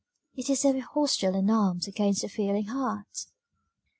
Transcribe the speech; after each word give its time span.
it 0.33 0.49
is 0.49 0.65
ever 0.65 0.79
hostile 0.79 1.35
and 1.35 1.51
armed 1.51 1.87
against 1.87 2.23
the 2.23 2.27
feeling 2.27 2.65
heart! 2.65 3.27